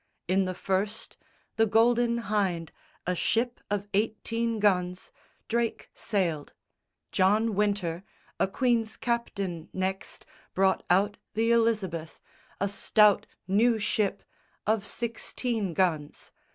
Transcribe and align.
In 0.27 0.45
the 0.45 0.55
first, 0.55 1.15
The 1.57 1.67
Golden 1.67 2.23
Hynde, 2.23 2.71
a 3.05 3.13
ship 3.13 3.59
of 3.69 3.87
eighteen 3.93 4.57
guns, 4.57 5.11
Drake 5.47 5.91
sailed: 5.93 6.53
John 7.11 7.53
Wynter, 7.53 8.03
a 8.39 8.47
queen's 8.47 8.97
captain, 8.97 9.69
next 9.73 10.25
Brought 10.55 10.81
out 10.89 11.17
the 11.35 11.51
Elizabeth, 11.51 12.19
a 12.59 12.67
stout 12.67 13.27
new 13.47 13.77
ship 13.77 14.23
Of 14.65 14.87
sixteen 14.87 15.75
guns. 15.75 16.31